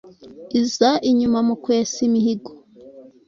[0.61, 2.51] iza inyuma mu kwesa imihigo